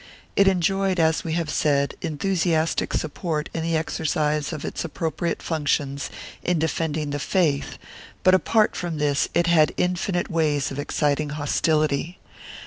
[0.35, 6.09] It enjoyed, as we have said, enthusiastic support in the exercise of its appropriate functions
[6.41, 7.77] in defending the faith,
[8.23, 12.17] but apart from this, it had infinite ways of exciting hostility.